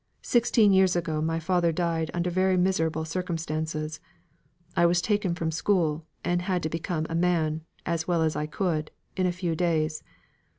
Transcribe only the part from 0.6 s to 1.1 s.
years